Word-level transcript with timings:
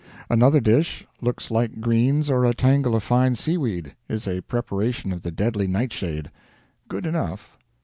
Another 0.31 0.59
dish 0.59 1.05
looks 1.21 1.51
like 1.51 1.79
greens 1.79 2.31
or 2.31 2.43
a 2.43 2.55
tangle 2.55 2.95
of 2.95 3.03
fine 3.03 3.35
seaweed 3.35 3.95
is 4.09 4.27
a 4.27 4.41
preparation 4.41 5.13
of 5.13 5.21
the 5.21 5.29
deadly 5.29 5.67
nightshade. 5.67 6.31
Good 6.87 7.05
enough. 7.05 7.55